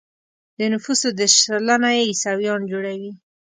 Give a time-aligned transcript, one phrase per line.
[0.57, 3.11] د نفوسو دېرش سلنه يې عیسویان جوړوي.